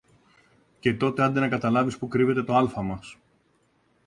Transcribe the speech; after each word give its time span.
Και 0.79 0.93
τότε 0.93 1.23
άντε 1.23 1.39
να 1.39 1.47
καταλάβεις 1.49 1.97
που 1.97 2.07
κρύβεται 2.07 2.43
το 2.43 2.55
άλφα 2.55 2.81
μας 2.81 3.17